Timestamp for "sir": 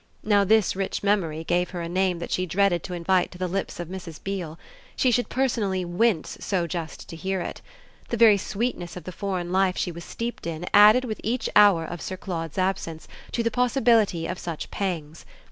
12.01-12.17